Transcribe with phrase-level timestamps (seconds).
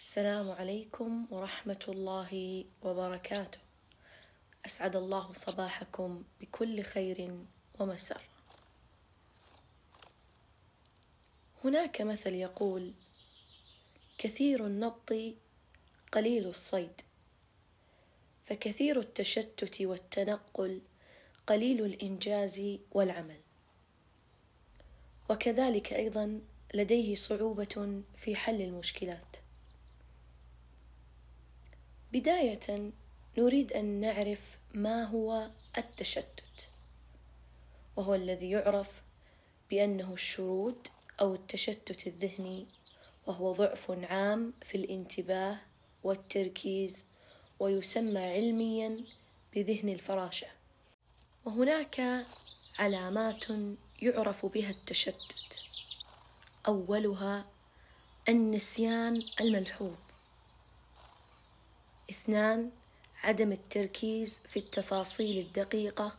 [0.00, 3.58] السلام عليكم ورحمة الله وبركاته.
[4.66, 7.44] أسعد الله صباحكم بكل خير
[7.78, 8.20] ومسر.
[11.64, 12.94] هناك مثل يقول
[14.18, 15.12] كثير النط
[16.12, 17.00] قليل الصيد
[18.44, 20.80] فكثير التشتت والتنقل
[21.46, 23.40] قليل الإنجاز والعمل.
[25.30, 26.40] وكذلك أيضا
[26.74, 29.36] لديه صعوبة في حل المشكلات.
[32.12, 32.92] بداية
[33.38, 34.40] نريد أن نعرف
[34.74, 36.68] ما هو التشتت
[37.96, 38.88] وهو الذي يعرف
[39.70, 40.88] بأنه الشرود
[41.20, 42.66] أو التشتت الذهني
[43.26, 45.58] وهو ضعف عام في الانتباه
[46.04, 47.04] والتركيز
[47.60, 49.04] ويسمى علميا
[49.54, 50.46] بذهن الفراشة.
[51.44, 52.24] وهناك
[52.78, 53.44] علامات
[54.02, 55.62] يعرف بها التشتت.
[56.68, 57.44] أولها
[58.28, 60.09] النسيان الملحوظ.
[62.10, 62.70] اثنان
[63.22, 66.12] عدم التركيز في التفاصيل الدقيقة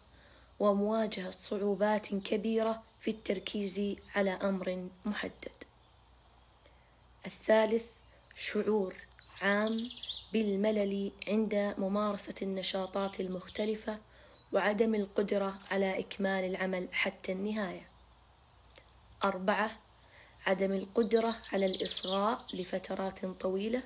[0.59, 5.63] ومواجهة صعوبات كبيرة في التركيز على أمر محدد.
[7.25, 7.85] الثالث
[8.37, 8.95] شعور
[9.41, 9.89] عام
[10.33, 13.99] بالملل عند ممارسة النشاطات المختلفة
[14.53, 17.87] وعدم القدرة على إكمال العمل حتى النهاية.
[19.23, 19.71] أربعة
[20.45, 23.83] عدم القدرة على الإصغاء لفترات طويلة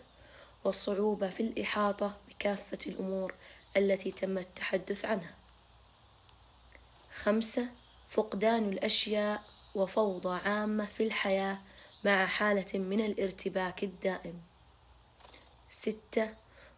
[0.65, 3.33] والصعوبة في الإحاطة بكافة الأمور
[3.77, 5.33] التي تم التحدث عنها.
[7.15, 7.67] خمسة
[8.09, 9.43] فقدان الأشياء
[9.75, 11.57] وفوضى عامة في الحياة
[12.05, 14.41] مع حالة من الارتباك الدائم.
[15.69, 16.33] ستة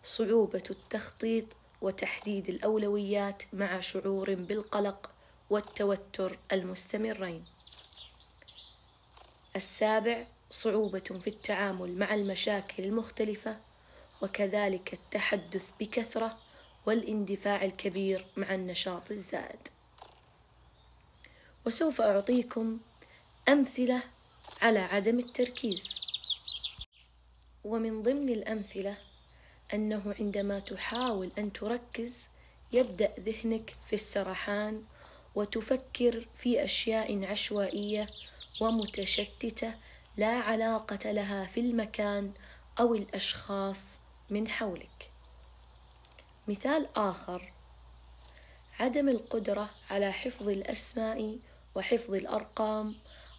[0.05, 1.45] صعوبة التخطيط
[1.81, 5.09] وتحديد الأولويات مع شعور بالقلق
[5.49, 7.45] والتوتر المستمرين.
[9.55, 13.57] السابع صعوبة في التعامل مع المشاكل المختلفة
[14.21, 16.37] وكذلك التحدث بكثرة
[16.85, 19.67] والاندفاع الكبير مع النشاط الزائد.
[21.65, 22.79] وسوف أعطيكم
[23.49, 24.03] أمثلة
[24.61, 26.01] على عدم التركيز.
[27.63, 28.97] ومن ضمن الأمثلة
[29.73, 32.29] أنه عندما تحاول أن تركز
[32.73, 34.83] يبدأ ذهنك في السرحان
[35.35, 38.05] وتفكر في أشياء عشوائية
[38.61, 39.73] ومتشتتة
[40.17, 42.31] لا علاقة لها في المكان
[42.79, 43.99] أو الأشخاص
[44.29, 45.09] من حولك
[46.47, 47.53] مثال آخر
[48.79, 51.39] عدم القدرة على حفظ الأسماء
[51.75, 52.95] وحفظ الأرقام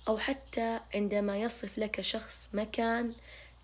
[0.09, 3.15] أو حتى عندما يصف لك شخص مكان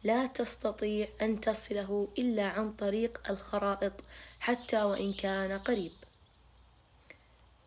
[0.04, 3.92] لا تستطيع أن تصله إلا عن طريق الخرائط
[4.40, 5.92] حتى وإن كان قريب.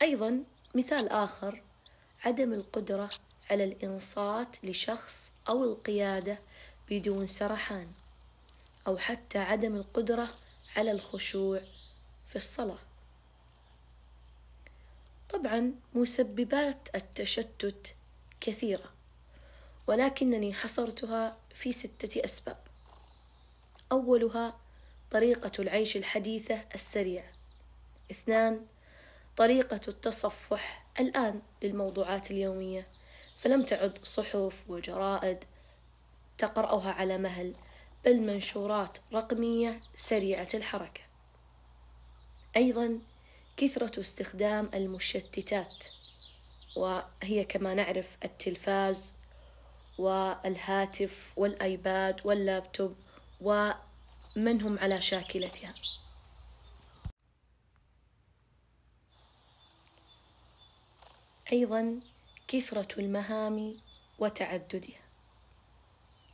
[0.02, 0.44] أيضا
[0.76, 1.62] مثال آخر
[2.24, 3.10] عدم القدرة
[3.50, 6.40] على الإنصات لشخص أو القيادة
[6.90, 7.88] بدون سرحان.
[8.88, 10.28] أو حتى عدم القدرة
[10.76, 11.60] على الخشوع
[12.30, 12.80] في الصلاة.
[15.30, 17.96] طبعا مسببات التشتت
[18.42, 18.92] كثيرة،
[19.88, 22.58] ولكنني حصرتها في ستة أسباب.
[23.92, 24.58] أولها
[25.12, 27.32] طريقة العيش الحديثة السريعة.
[28.12, 28.66] اثنان
[29.38, 32.88] طريقة التصفح الآن للموضوعات اليومية،
[33.42, 35.44] فلم تعد صحف وجرائد
[36.38, 37.56] تقرأها على مهل
[38.08, 41.02] بل منشورات رقمية سريعة الحركة.
[42.56, 43.00] أيضا
[43.58, 45.86] كثرة استخدام المشتتات
[46.76, 49.14] وهي كما نعرف التلفاز
[49.98, 52.96] والهاتف والآيباد واللابتوب
[53.42, 55.74] ومن هم على شاكلتها.
[61.52, 62.02] أيضا
[62.48, 63.76] كثرة المهام
[64.20, 65.07] وتعددها.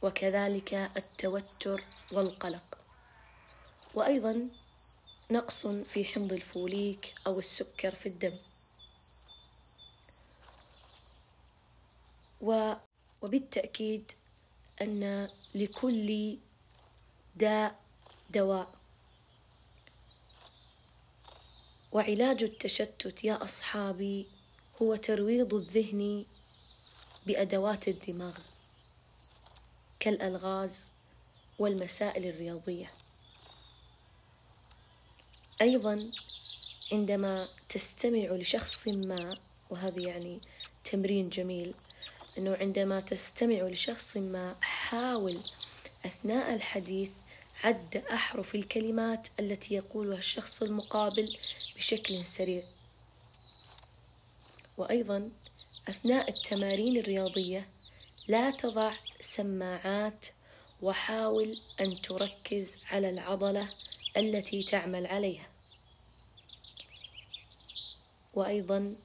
[0.04, 2.78] وكذلك التوتر والقلق.
[3.94, 4.50] وأيضا
[5.32, 8.38] نقص في حمض الفوليك أو السكر في الدم.
[13.22, 14.12] وبالتأكيد
[14.82, 16.38] أن لكل
[17.36, 17.80] داء
[18.34, 18.74] دواء.
[21.92, 24.28] وعلاج التشتت يا أصحابي
[24.82, 26.26] هو ترويض الذهن
[27.26, 28.53] بأدوات الدماغ.
[30.04, 30.92] كالألغاز
[31.60, 32.92] والمسائل الرياضية.
[35.62, 36.12] أيضا
[36.92, 39.36] عندما تستمع لشخص ما
[39.72, 40.42] وهذا يعني
[40.92, 41.74] تمرين جميل
[42.38, 45.38] أنه عندما تستمع لشخص ما حاول
[46.06, 47.10] أثناء الحديث
[47.64, 51.38] عد أحرف الكلمات التي يقولها الشخص المقابل
[51.76, 52.64] بشكل سريع.
[54.78, 55.32] وأيضا
[55.90, 57.68] أثناء التمارين الرياضية
[58.28, 60.26] لا تضع سماعات
[60.82, 63.70] وحاول أن تركز على العضلة
[64.18, 65.46] التي تعمل عليها.
[68.34, 68.96] وأيضا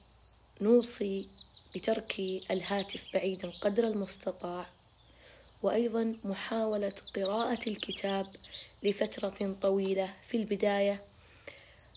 [0.61, 1.27] نوصي
[1.75, 2.19] بترك
[2.51, 4.69] الهاتف بعيدا قدر المستطاع.
[5.63, 8.25] وأيضا محاولة قراءة الكتاب
[8.83, 11.03] لفترة طويلة في البداية.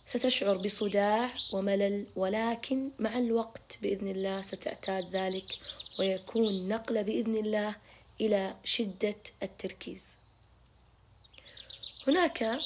[0.06, 5.58] ستشعر بصداع وملل ولكن مع الوقت بإذن الله ستعتاد ذلك
[5.98, 7.76] ويكون نقلة بإذن الله
[8.22, 10.19] إلى شدة التركيز.
[12.06, 12.60] هناك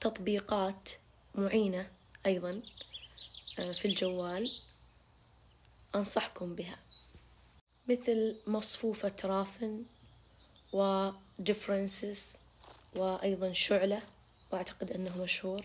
[0.00, 0.88] تطبيقات
[1.34, 1.90] معينة
[2.26, 2.62] أيضا
[3.58, 4.50] آه، في الجوال
[5.94, 6.78] أنصحكم بها.
[7.88, 9.84] مثل مصفوفة رافن
[10.72, 12.32] وديفرنسز
[12.96, 14.02] وأيضا شعلة
[14.52, 15.64] وأعتقد أنه مشهور.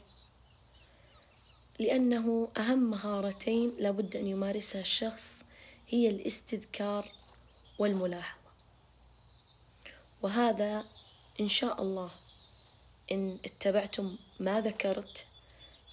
[1.80, 5.44] لأنه أهم مهارتين لابد أن يمارسها الشخص
[5.88, 7.12] هي الاستذكار
[7.80, 8.39] والملاحظة.
[10.22, 10.86] وهذا
[11.40, 12.12] إن شاء الله.
[13.12, 15.26] إن اتبعتم ما ذكرت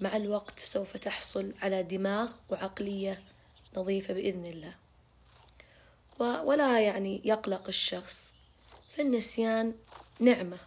[0.01, 3.23] مع الوقت سوف تحصل على دماغ وعقلية
[3.77, 4.75] نظيفة بإذن الله.
[6.45, 8.35] ولا يعني يقلق الشخص
[8.97, 9.75] فالنسيان
[10.21, 10.59] نعمة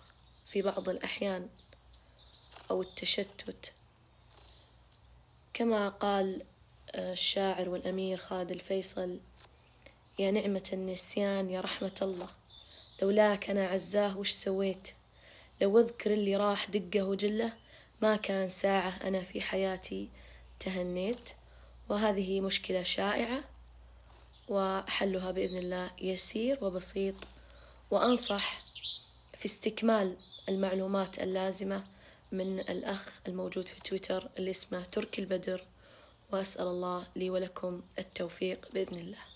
[0.52, 1.50] في بعض الأحيان
[2.72, 3.74] أو التشتت.
[5.54, 6.42] كما قال
[6.92, 9.20] آه، الشاعر والأمير خالد الفيصل
[10.20, 12.28] يا نعمة النسيان يا رحمة الله.
[13.02, 14.88] لولاك أنا عزاه وش سويت؟
[15.62, 17.54] لو أذكر اللي راح دقه وجله
[18.02, 20.10] ما كان ساعة أنا في حياتي
[20.60, 21.30] تهنيت.
[21.90, 23.44] وهذه مشكلة شائعة
[24.48, 27.16] وحلها بإذن الله يسير وبسيط.
[27.92, 28.58] وأنصح
[29.38, 30.18] في استكمال
[30.50, 31.84] المعلومات اللازمة
[32.32, 35.64] من الأخ الموجود في تويتر اللي اسمه تركي البدر.
[36.32, 39.29] وأسأل الله لي ولكم التوفيق بإذن الله.